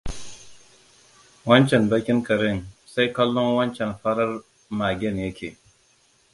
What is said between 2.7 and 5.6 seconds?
sai kallon waccan farar magen ya ke.